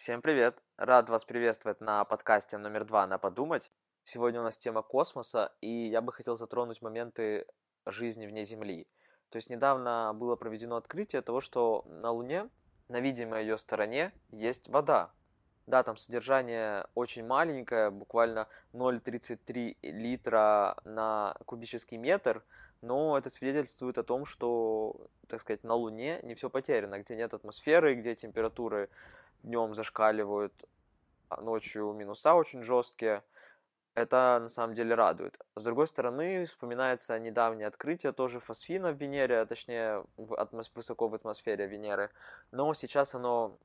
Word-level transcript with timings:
Всем 0.00 0.22
привет! 0.22 0.62
Рад 0.78 1.10
вас 1.10 1.26
приветствовать 1.26 1.82
на 1.82 2.02
подкасте 2.06 2.56
номер 2.56 2.86
два 2.86 3.06
«На 3.06 3.18
подумать». 3.18 3.70
Сегодня 4.02 4.40
у 4.40 4.42
нас 4.42 4.56
тема 4.56 4.80
космоса, 4.80 5.52
и 5.60 5.68
я 5.68 6.00
бы 6.00 6.10
хотел 6.10 6.36
затронуть 6.36 6.80
моменты 6.80 7.44
жизни 7.84 8.26
вне 8.26 8.44
Земли. 8.44 8.86
То 9.28 9.36
есть 9.36 9.50
недавно 9.50 10.12
было 10.14 10.36
проведено 10.36 10.76
открытие 10.76 11.20
того, 11.20 11.42
что 11.42 11.84
на 11.86 12.12
Луне, 12.12 12.48
на 12.88 12.98
видимой 13.00 13.42
ее 13.42 13.58
стороне, 13.58 14.14
есть 14.30 14.70
вода. 14.70 15.10
Да, 15.66 15.82
там 15.82 15.98
содержание 15.98 16.86
очень 16.94 17.26
маленькое, 17.26 17.90
буквально 17.90 18.48
0,33 18.72 19.76
литра 19.82 20.78
на 20.84 21.36
кубический 21.44 21.98
метр, 21.98 22.42
но 22.80 23.18
это 23.18 23.28
свидетельствует 23.28 23.98
о 23.98 24.02
том, 24.02 24.24
что, 24.24 25.08
так 25.28 25.42
сказать, 25.42 25.62
на 25.62 25.74
Луне 25.74 26.20
не 26.22 26.34
все 26.34 26.48
потеряно, 26.48 27.00
где 27.00 27.16
нет 27.16 27.34
атмосферы, 27.34 27.96
где 27.96 28.14
температуры 28.14 28.88
днем 29.42 29.74
зашкаливают, 29.74 30.52
а 31.28 31.40
ночью 31.40 31.92
минуса 31.92 32.34
очень 32.34 32.62
жесткие. 32.62 33.22
Это 33.94 34.38
на 34.40 34.48
самом 34.48 34.74
деле 34.74 34.94
радует. 34.94 35.38
С 35.56 35.64
другой 35.64 35.86
стороны, 35.86 36.44
вспоминается 36.46 37.18
недавнее 37.18 37.66
открытие 37.66 38.12
тоже 38.12 38.38
фосфина 38.38 38.92
в 38.92 38.96
Венере, 38.96 39.40
а 39.40 39.46
точнее 39.46 40.04
в 40.16 40.32
атмос- 40.34 40.70
высоко 40.74 41.08
в 41.08 41.14
атмосфере 41.14 41.66
Венеры. 41.66 42.10
Но 42.52 42.72
сейчас 42.74 43.14
оно 43.14 43.58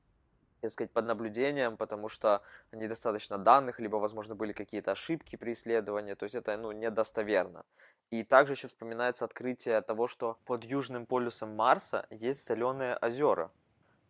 так 0.60 0.72
сказать, 0.72 0.90
под 0.90 1.06
наблюдением, 1.06 1.76
потому 1.76 2.08
что 2.08 2.42
недостаточно 2.72 3.38
данных, 3.38 3.78
либо, 3.78 3.96
возможно, 3.96 4.34
были 4.34 4.52
какие-то 4.52 4.92
ошибки 4.92 5.36
при 5.36 5.52
исследовании, 5.52 6.14
то 6.14 6.24
есть 6.24 6.34
это, 6.34 6.56
ну, 6.56 6.72
недостоверно. 6.72 7.64
И 8.10 8.24
также 8.24 8.54
еще 8.54 8.68
вспоминается 8.68 9.24
открытие 9.24 9.80
того, 9.82 10.08
что 10.08 10.38
под 10.44 10.64
южным 10.64 11.06
полюсом 11.06 11.54
Марса 11.54 12.06
есть 12.10 12.42
соленые 12.42 12.96
озера 12.96 13.50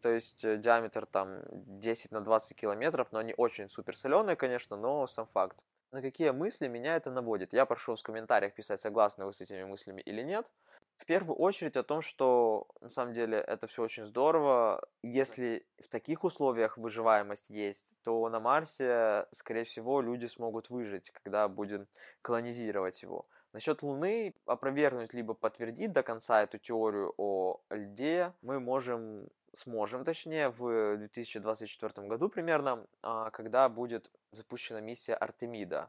то 0.00 0.08
есть 0.08 0.44
э, 0.44 0.56
диаметр 0.56 1.06
там 1.06 1.42
10 1.50 2.12
на 2.12 2.20
20 2.20 2.56
километров, 2.56 3.08
но 3.12 3.18
они 3.18 3.34
очень 3.36 3.68
супер 3.68 3.96
соленые, 3.96 4.36
конечно, 4.36 4.76
но 4.76 5.06
сам 5.06 5.26
факт. 5.26 5.56
На 5.92 6.02
какие 6.02 6.30
мысли 6.30 6.68
меня 6.68 6.96
это 6.96 7.10
наводит? 7.10 7.52
Я 7.52 7.64
прошу 7.64 7.94
в 7.94 8.02
комментариях 8.02 8.54
писать, 8.54 8.80
согласны 8.80 9.24
вы 9.24 9.32
с 9.32 9.40
этими 9.40 9.64
мыслями 9.64 10.00
или 10.02 10.22
нет. 10.22 10.50
В 10.98 11.04
первую 11.04 11.36
очередь 11.36 11.76
о 11.76 11.82
том, 11.82 12.00
что 12.02 12.66
на 12.80 12.90
самом 12.90 13.12
деле 13.12 13.38
это 13.38 13.66
все 13.66 13.82
очень 13.82 14.06
здорово. 14.06 14.82
Если 15.02 15.66
в 15.78 15.88
таких 15.88 16.24
условиях 16.24 16.78
выживаемость 16.78 17.50
есть, 17.50 17.94
то 18.02 18.28
на 18.28 18.40
Марсе, 18.40 19.26
скорее 19.30 19.64
всего, 19.64 20.00
люди 20.00 20.26
смогут 20.26 20.70
выжить, 20.70 21.10
когда 21.10 21.48
будем 21.48 21.86
колонизировать 22.22 23.02
его. 23.02 23.26
Насчет 23.52 23.82
Луны 23.82 24.34
опровергнуть 24.44 25.14
либо 25.14 25.32
подтвердить 25.34 25.92
до 25.92 26.02
конца 26.02 26.42
эту 26.42 26.58
теорию 26.58 27.14
о 27.16 27.60
льде 27.70 28.34
мы 28.42 28.60
можем 28.60 29.28
сможем, 29.56 30.04
точнее, 30.04 30.50
в 30.50 30.96
2024 30.98 32.08
году 32.08 32.28
примерно, 32.28 32.86
а, 33.02 33.30
когда 33.30 33.68
будет 33.68 34.10
запущена 34.32 34.80
миссия 34.80 35.14
Артемида, 35.14 35.88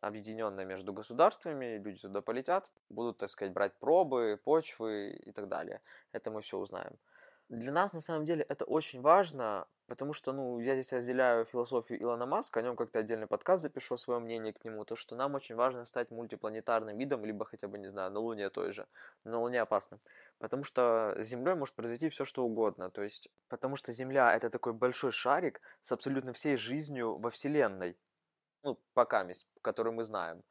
объединенная 0.00 0.64
между 0.64 0.92
государствами, 0.92 1.78
люди 1.78 2.00
туда 2.00 2.22
полетят, 2.22 2.70
будут, 2.88 3.18
так 3.18 3.28
сказать, 3.28 3.52
брать 3.52 3.74
пробы, 3.78 4.40
почвы 4.42 5.10
и 5.10 5.32
так 5.32 5.48
далее. 5.48 5.80
Это 6.12 6.30
мы 6.30 6.40
все 6.40 6.58
узнаем. 6.58 6.98
Для 7.48 7.72
нас, 7.72 7.94
на 7.94 8.00
самом 8.00 8.26
деле, 8.26 8.44
это 8.46 8.66
очень 8.66 9.00
важно, 9.00 9.66
потому 9.86 10.12
что, 10.12 10.32
ну, 10.32 10.60
я 10.60 10.74
здесь 10.74 10.92
разделяю 10.92 11.46
философию 11.46 12.02
Илона 12.02 12.26
Маска, 12.26 12.60
о 12.60 12.62
нем 12.62 12.76
как-то 12.76 12.98
отдельный 12.98 13.26
подкаст 13.26 13.62
запишу, 13.62 13.96
свое 13.96 14.20
мнение 14.20 14.52
к 14.52 14.62
нему, 14.64 14.84
то, 14.84 14.96
что 14.96 15.16
нам 15.16 15.34
очень 15.34 15.54
важно 15.54 15.86
стать 15.86 16.10
мультипланетарным 16.10 16.98
видом, 16.98 17.24
либо 17.24 17.46
хотя 17.46 17.66
бы, 17.66 17.78
не 17.78 17.88
знаю, 17.88 18.10
на 18.10 18.20
Луне 18.20 18.50
той 18.50 18.72
же. 18.72 18.86
На 19.24 19.40
Луне 19.40 19.62
опасно. 19.62 19.98
Потому 20.38 20.62
что 20.62 21.14
с 21.18 21.26
Землей 21.26 21.54
может 21.54 21.74
произойти 21.74 22.10
все, 22.10 22.26
что 22.26 22.44
угодно. 22.44 22.90
То 22.90 23.02
есть, 23.02 23.30
потому 23.48 23.76
что 23.76 23.92
Земля— 23.92 24.34
это 24.36 24.50
такой 24.50 24.74
большой 24.74 25.10
шарик 25.10 25.62
с 25.80 25.90
абсолютно 25.90 26.34
всей 26.34 26.56
жизнью 26.56 27.16
во 27.16 27.30
Вселенной. 27.30 27.96
Ну, 28.62 28.78
пока, 28.92 29.26
который 29.62 29.92
мы 29.94 30.04
знаем. 30.04 30.42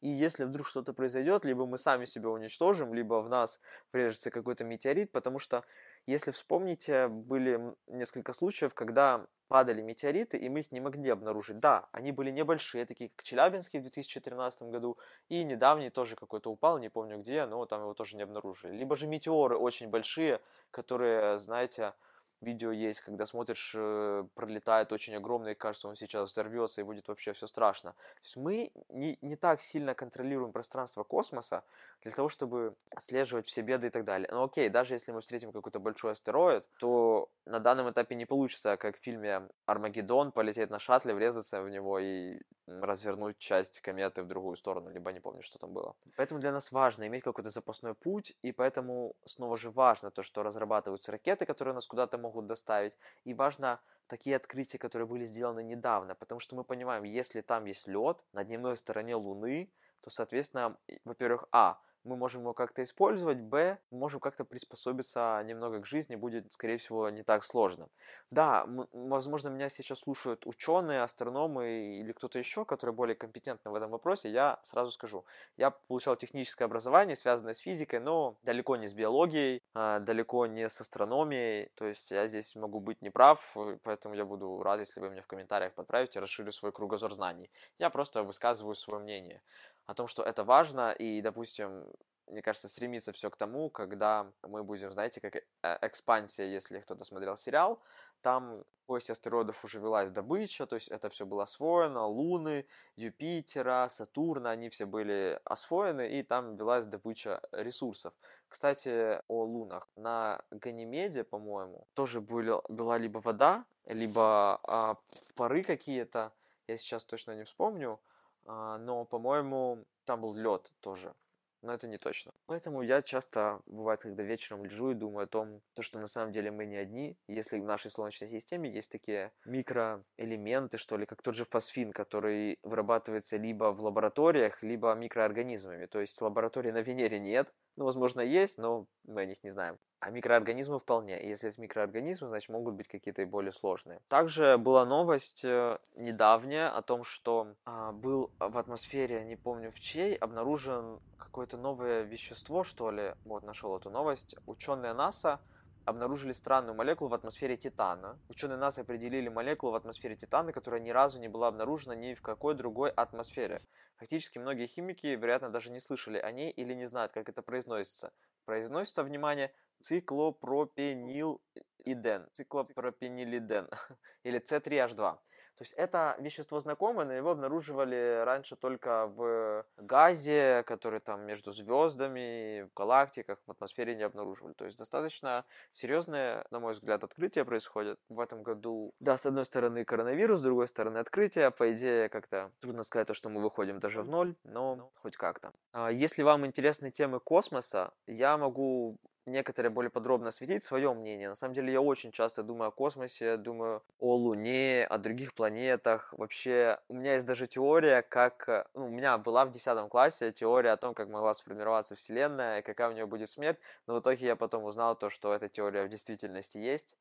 И 0.00 0.08
если 0.08 0.44
вдруг 0.44 0.66
что-то 0.66 0.92
произойдет, 0.92 1.44
либо 1.44 1.66
мы 1.66 1.78
сами 1.78 2.04
себя 2.04 2.28
уничтожим, 2.28 2.94
либо 2.94 3.22
в 3.22 3.28
нас 3.28 3.60
врежется 3.92 4.30
какой-то 4.30 4.62
метеорит, 4.62 5.10
потому 5.10 5.38
что 5.38 5.64
если 6.06 6.30
вспомните, 6.30 7.08
были 7.08 7.74
несколько 7.88 8.32
случаев, 8.32 8.74
когда 8.74 9.26
падали 9.48 9.80
метеориты, 9.82 10.36
и 10.36 10.48
мы 10.48 10.60
их 10.60 10.72
не 10.72 10.80
могли 10.80 11.10
обнаружить. 11.10 11.58
Да, 11.58 11.88
они 11.92 12.12
были 12.12 12.30
небольшие, 12.30 12.84
такие 12.84 13.10
как 13.10 13.22
Челябинский 13.22 13.78
в 13.78 13.82
2013 13.82 14.62
году, 14.62 14.98
и 15.28 15.44
недавний 15.44 15.90
тоже 15.90 16.16
какой-то 16.16 16.50
упал, 16.50 16.78
не 16.78 16.88
помню 16.88 17.18
где, 17.18 17.46
но 17.46 17.64
там 17.66 17.82
его 17.82 17.94
тоже 17.94 18.16
не 18.16 18.22
обнаружили. 18.22 18.72
Либо 18.72 18.96
же 18.96 19.06
метеоры 19.06 19.56
очень 19.56 19.88
большие, 19.88 20.40
которые, 20.70 21.38
знаете, 21.38 21.94
видео 22.40 22.70
есть, 22.70 23.00
когда 23.00 23.26
смотришь, 23.26 23.72
э, 23.76 24.24
пролетает 24.34 24.92
очень 24.92 25.14
огромный, 25.16 25.52
и 25.52 25.54
кажется, 25.54 25.88
он 25.88 25.96
сейчас 25.96 26.30
взорвется 26.30 26.80
и 26.80 26.84
будет 26.84 27.08
вообще 27.08 27.32
все 27.32 27.46
страшно. 27.46 27.92
То 27.92 28.20
есть 28.22 28.36
мы 28.36 28.70
не, 28.88 29.18
не 29.22 29.36
так 29.36 29.60
сильно 29.60 29.94
контролируем 29.94 30.52
пространство 30.52 31.04
космоса 31.04 31.64
для 32.02 32.12
того, 32.12 32.28
чтобы 32.28 32.74
отслеживать 32.90 33.46
все 33.46 33.62
беды 33.62 33.88
и 33.88 33.90
так 33.90 34.04
далее. 34.04 34.28
Но 34.30 34.44
окей, 34.44 34.68
даже 34.68 34.94
если 34.94 35.12
мы 35.12 35.20
встретим 35.20 35.52
какой-то 35.52 35.78
большой 35.80 36.12
астероид, 36.12 36.64
то 36.78 37.28
на 37.46 37.60
данном 37.60 37.90
этапе 37.90 38.14
не 38.14 38.26
получится, 38.26 38.76
как 38.76 38.96
в 38.96 39.00
фильме 39.02 39.48
«Армагеддон», 39.66 40.32
полететь 40.32 40.70
на 40.70 40.78
шаттле, 40.78 41.14
врезаться 41.14 41.62
в 41.62 41.70
него 41.70 41.98
и 41.98 42.40
развернуть 42.66 43.38
часть 43.38 43.80
кометы 43.80 44.22
в 44.22 44.26
другую 44.26 44.56
сторону, 44.56 44.90
либо 44.90 45.12
не 45.12 45.20
помню, 45.20 45.42
что 45.42 45.58
там 45.58 45.72
было. 45.72 45.94
Поэтому 46.16 46.40
для 46.40 46.52
нас 46.52 46.72
важно 46.72 47.06
иметь 47.06 47.22
какой-то 47.22 47.50
запасной 47.50 47.94
путь, 47.94 48.36
и 48.42 48.52
поэтому 48.52 49.14
снова 49.24 49.56
же 49.56 49.70
важно 49.70 50.10
то, 50.10 50.22
что 50.22 50.42
разрабатываются 50.42 51.12
ракеты, 51.12 51.46
которые 51.46 51.74
нас 51.74 51.86
куда-то 51.86 52.18
могут 52.26 52.46
доставить, 52.46 52.98
и 53.24 53.34
важно 53.34 53.80
такие 54.06 54.36
открытия, 54.36 54.78
которые 54.78 55.06
были 55.06 55.26
сделаны 55.26 55.62
недавно, 55.62 56.14
потому 56.14 56.40
что 56.40 56.56
мы 56.56 56.64
понимаем, 56.64 57.04
если 57.04 57.40
там 57.40 57.64
есть 57.64 57.88
лед 57.88 58.18
на 58.32 58.44
дневной 58.44 58.76
стороне 58.76 59.16
Луны, 59.16 59.70
то, 60.00 60.10
соответственно, 60.10 60.76
во-первых, 61.04 61.46
а, 61.52 61.80
мы 62.06 62.16
можем 62.16 62.42
его 62.42 62.54
как-то 62.54 62.82
использовать, 62.82 63.38
б, 63.40 63.78
мы 63.90 63.98
можем 63.98 64.20
как-то 64.20 64.44
приспособиться 64.44 65.42
немного 65.44 65.80
к 65.80 65.86
жизни, 65.86 66.16
будет, 66.16 66.52
скорее 66.52 66.78
всего, 66.78 67.10
не 67.10 67.22
так 67.22 67.44
сложно. 67.44 67.88
Да, 68.30 68.66
возможно, 68.92 69.48
меня 69.48 69.68
сейчас 69.68 70.00
слушают 70.00 70.46
ученые, 70.46 71.02
астрономы 71.02 71.98
или 72.00 72.12
кто-то 72.12 72.38
еще, 72.38 72.64
который 72.64 72.94
более 72.94 73.14
компетентны 73.16 73.70
в 73.70 73.74
этом 73.74 73.90
вопросе, 73.90 74.30
я 74.30 74.58
сразу 74.62 74.90
скажу. 74.92 75.24
Я 75.56 75.70
получал 75.70 76.16
техническое 76.16 76.64
образование, 76.64 77.16
связанное 77.16 77.54
с 77.54 77.58
физикой, 77.58 78.00
но 78.00 78.38
далеко 78.42 78.76
не 78.76 78.86
с 78.88 78.94
биологией, 78.94 79.62
а, 79.74 80.00
далеко 80.00 80.46
не 80.46 80.68
с 80.68 80.80
астрономией, 80.80 81.70
то 81.74 81.86
есть 81.86 82.10
я 82.10 82.28
здесь 82.28 82.54
могу 82.56 82.80
быть 82.80 83.02
неправ, 83.02 83.56
поэтому 83.82 84.14
я 84.14 84.24
буду 84.24 84.62
рад, 84.62 84.80
если 84.80 85.00
вы 85.00 85.10
мне 85.10 85.22
в 85.22 85.26
комментариях 85.26 85.74
подправите, 85.74 86.20
расширю 86.20 86.52
свой 86.52 86.72
кругозор 86.72 87.12
знаний. 87.14 87.50
Я 87.78 87.90
просто 87.90 88.22
высказываю 88.22 88.74
свое 88.74 89.02
мнение 89.02 89.42
о 89.86 89.94
том, 89.94 90.06
что 90.06 90.22
это 90.22 90.44
важно, 90.44 90.92
и, 90.92 91.20
допустим, 91.22 91.86
мне 92.26 92.42
кажется, 92.42 92.68
стремится 92.68 93.12
все 93.12 93.30
к 93.30 93.36
тому, 93.36 93.70
когда 93.70 94.32
мы 94.42 94.64
будем, 94.64 94.92
знаете, 94.92 95.20
как 95.20 95.36
э, 95.36 95.42
экспансия, 95.82 96.46
если 96.46 96.80
кто-то 96.80 97.04
смотрел 97.04 97.36
сериал, 97.36 97.80
там 98.20 98.64
после 98.86 99.12
астероидов 99.12 99.64
уже 99.64 99.78
велась 99.78 100.10
добыча, 100.10 100.66
то 100.66 100.76
есть 100.76 100.88
это 100.88 101.08
все 101.08 101.24
было 101.24 101.44
освоено, 101.44 102.06
Луны, 102.06 102.66
Юпитера, 102.96 103.88
Сатурна, 103.88 104.50
они 104.50 104.68
все 104.68 104.86
были 104.86 105.40
освоены, 105.44 106.18
и 106.18 106.22
там 106.22 106.56
велась 106.56 106.86
добыча 106.86 107.40
ресурсов. 107.52 108.12
Кстати, 108.48 109.20
о 109.28 109.44
лунах. 109.44 109.88
На 109.96 110.40
Ганимеде, 110.50 111.24
по-моему, 111.24 111.86
тоже 111.94 112.20
были, 112.20 112.54
была 112.68 112.98
либо 112.98 113.18
вода, 113.18 113.64
либо 113.86 114.60
а, 114.64 114.96
пары 115.34 115.62
какие-то, 115.62 116.32
я 116.68 116.76
сейчас 116.76 117.04
точно 117.04 117.32
не 117.36 117.44
вспомню, 117.44 118.00
но, 118.46 119.04
по-моему, 119.04 119.84
там 120.04 120.20
был 120.20 120.34
лед 120.34 120.72
тоже. 120.80 121.14
Но 121.62 121.72
это 121.72 121.88
не 121.88 121.98
точно. 121.98 122.32
Поэтому 122.46 122.82
я 122.82 123.02
часто, 123.02 123.60
бывает, 123.66 124.00
когда 124.00 124.22
вечером 124.22 124.64
лежу 124.64 124.90
и 124.90 124.94
думаю 124.94 125.24
о 125.24 125.26
том, 125.26 125.62
то, 125.74 125.82
что 125.82 125.98
на 125.98 126.06
самом 126.06 126.30
деле 126.30 126.50
мы 126.50 126.64
не 126.64 126.76
одни. 126.76 127.16
Если 127.26 127.58
в 127.58 127.64
нашей 127.64 127.90
Солнечной 127.90 128.28
системе 128.28 128.70
есть 128.70 128.90
такие 128.90 129.32
микроэлементы, 129.44 130.78
что 130.78 130.96
ли, 130.96 131.06
как 131.06 131.22
тот 131.22 131.34
же 131.34 131.44
фосфин, 131.44 131.92
который 131.92 132.58
вырабатывается 132.62 133.36
либо 133.36 133.72
в 133.72 133.80
лабораториях, 133.80 134.62
либо 134.62 134.94
микроорганизмами. 134.94 135.86
То 135.86 136.00
есть 136.00 136.20
лаборатории 136.20 136.70
на 136.70 136.82
Венере 136.82 137.18
нет, 137.18 137.52
ну, 137.76 137.84
возможно, 137.84 138.20
есть, 138.20 138.58
но 138.58 138.86
мы 139.04 139.22
о 139.22 139.26
них 139.26 139.42
не 139.42 139.50
знаем. 139.50 139.78
А 139.98 140.10
микроорганизмы 140.10 140.78
вполне. 140.78 141.26
Если 141.26 141.46
есть 141.46 141.58
микроорганизмы, 141.58 142.28
значит 142.28 142.50
могут 142.50 142.74
быть 142.74 142.86
какие-то 142.86 143.22
и 143.22 143.24
более 143.24 143.52
сложные. 143.52 144.00
Также 144.08 144.58
была 144.58 144.84
новость 144.84 145.44
э, 145.44 145.78
недавняя 145.96 146.68
о 146.68 146.82
том, 146.82 147.02
что 147.02 147.54
э, 147.64 147.92
был 147.92 148.30
в 148.38 148.58
атмосфере, 148.58 149.24
не 149.24 149.36
помню 149.36 149.72
в 149.72 149.80
чьей, 149.80 150.14
обнаружен 150.14 151.00
какое-то 151.18 151.56
новое 151.56 152.02
вещество, 152.02 152.62
что 152.62 152.90
ли. 152.90 153.14
Вот, 153.24 153.42
нашел 153.42 153.76
эту 153.76 153.90
новость. 153.90 154.36
Ученые 154.46 154.92
НАСА 154.92 155.40
обнаружили 155.86 156.32
странную 156.32 156.74
молекулу 156.74 157.08
в 157.08 157.14
атмосфере 157.14 157.56
Титана. 157.56 158.18
Ученые 158.28 158.58
НАСА 158.58 158.82
определили 158.82 159.28
молекулу 159.28 159.72
в 159.72 159.76
атмосфере 159.76 160.16
Титана, 160.16 160.52
которая 160.52 160.80
ни 160.80 160.90
разу 160.90 161.18
не 161.20 161.28
была 161.28 161.48
обнаружена 161.48 161.94
ни 161.94 162.14
в 162.14 162.22
какой 162.22 162.54
другой 162.54 162.90
атмосфере. 162.90 163.62
Фактически 163.96 164.38
многие 164.38 164.66
химики, 164.66 165.06
вероятно, 165.06 165.48
даже 165.48 165.70
не 165.70 165.80
слышали 165.80 166.18
о 166.18 166.30
ней 166.32 166.50
или 166.50 166.74
не 166.74 166.86
знают, 166.86 167.12
как 167.12 167.28
это 167.28 167.40
произносится. 167.40 168.12
Произносится, 168.44 169.04
внимание, 169.04 169.52
циклопропенилиден, 169.80 172.28
циклопропенилиден 172.32 173.68
или 174.24 174.40
С3H2. 174.40 175.18
То 175.56 175.62
есть 175.62 175.72
это 175.72 176.16
вещество 176.18 176.60
знакомое, 176.60 177.06
но 177.06 177.14
его 177.14 177.30
обнаруживали 177.30 178.22
раньше 178.24 178.56
только 178.56 179.06
в 179.06 179.64
газе, 179.78 180.62
который 180.66 181.00
там 181.00 181.22
между 181.22 181.52
звездами, 181.52 182.62
в 182.62 182.74
галактиках, 182.74 183.38
в 183.46 183.50
атмосфере 183.50 183.94
не 183.94 184.02
обнаруживали. 184.02 184.52
То 184.52 184.66
есть 184.66 184.76
достаточно 184.76 185.46
серьезное, 185.72 186.44
на 186.50 186.60
мой 186.60 186.74
взгляд, 186.74 187.04
открытие 187.04 187.46
происходит 187.46 187.98
в 188.10 188.20
этом 188.20 188.42
году. 188.42 188.92
Да, 189.00 189.16
с 189.16 189.24
одной 189.24 189.46
стороны 189.46 189.86
коронавирус, 189.86 190.40
с 190.40 190.42
другой 190.42 190.68
стороны 190.68 190.98
открытие. 190.98 191.50
По 191.50 191.72
идее, 191.72 192.10
как-то 192.10 192.52
трудно 192.60 192.82
сказать 192.82 193.08
то, 193.08 193.14
что 193.14 193.30
мы 193.30 193.40
выходим 193.40 193.80
даже 193.80 194.02
в 194.02 194.08
ноль, 194.08 194.36
но 194.44 194.90
хоть 194.96 195.16
как-то. 195.16 195.52
А 195.72 195.90
если 195.90 196.22
вам 196.22 196.44
интересны 196.44 196.90
темы 196.90 197.18
космоса, 197.18 197.94
я 198.06 198.36
могу 198.36 198.98
некоторые 199.26 199.70
более 199.70 199.90
подробно 199.90 200.28
осветить 200.28 200.62
свое 200.64 200.92
мнение. 200.94 201.28
На 201.28 201.34
самом 201.34 201.54
деле 201.54 201.72
я 201.72 201.80
очень 201.80 202.12
часто 202.12 202.42
думаю 202.42 202.68
о 202.68 202.70
космосе, 202.70 203.36
думаю 203.36 203.82
о 203.98 204.14
Луне, 204.14 204.86
о 204.88 204.98
других 204.98 205.34
планетах. 205.34 206.12
Вообще, 206.16 206.78
у 206.88 206.94
меня 206.94 207.14
есть 207.14 207.26
даже 207.26 207.46
теория, 207.46 208.02
как... 208.02 208.48
Э, 208.48 208.64
ну, 208.74 208.86
у 208.86 208.90
меня 208.90 209.18
была 209.18 209.44
в 209.44 209.50
10 209.50 209.88
классе 209.90 210.32
теория 210.32 210.70
о 210.70 210.76
том, 210.76 210.94
как 210.94 211.08
могла 211.08 211.34
сформироваться 211.34 211.96
Вселенная, 211.96 212.60
и 212.60 212.62
какая 212.62 212.88
у 212.88 212.92
нее 212.92 213.06
будет 213.06 213.28
смерть. 213.28 213.58
Но 213.86 213.96
в 213.96 214.00
итоге 214.00 214.26
я 214.26 214.36
потом 214.36 214.64
узнал 214.64 214.96
то, 214.96 215.10
что 215.10 215.34
эта 215.34 215.48
теория 215.48 215.84
в 215.84 215.88
действительности 215.88 216.58
есть. 216.58 216.96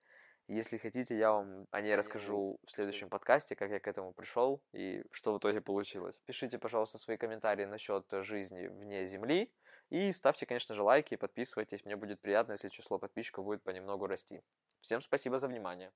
Если 0.47 0.77
хотите, 0.77 1.17
я 1.17 1.31
вам 1.31 1.65
о 1.71 1.81
ней 1.81 1.95
расскажу 1.95 2.59
в 2.67 2.71
следующем 2.71 3.09
подкасте, 3.09 3.55
как 3.55 3.71
я 3.71 3.79
к 3.79 3.87
этому 3.87 4.13
пришел 4.13 4.61
и 4.73 5.03
что 5.11 5.33
в 5.33 5.39
итоге 5.39 5.59
получилось. 5.59 6.19
Пишите, 6.25 6.59
пожалуйста, 6.59 6.99
свои 6.99 7.17
комментарии 7.17 7.65
насчет 7.65 8.05
жизни 8.21 8.67
вне 8.67 9.07
Земли. 9.07 9.51
И 9.89 10.11
ставьте, 10.11 10.45
конечно 10.45 10.75
же, 10.75 10.83
лайки, 10.83 11.15
подписывайтесь. 11.15 11.85
Мне 11.85 11.95
будет 11.95 12.21
приятно, 12.21 12.51
если 12.51 12.69
число 12.69 12.99
подписчиков 12.99 13.45
будет 13.45 13.63
понемногу 13.63 14.05
расти. 14.05 14.43
Всем 14.81 15.01
спасибо 15.01 15.39
за 15.39 15.47
внимание. 15.47 15.91